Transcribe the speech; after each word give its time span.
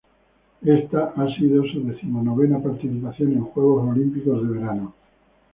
Esta 0.65 1.13
ha 1.15 1.27
sido 1.35 1.63
su 1.67 1.83
decimonovena 1.85 2.57
participación 2.57 3.33
en 3.33 3.43
Juegos 3.43 3.87
Olímpicos 3.87 4.41
de 4.41 4.49
Verano. 4.57 4.95